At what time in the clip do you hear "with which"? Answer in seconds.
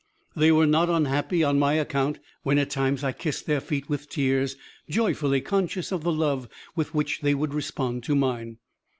6.75-7.21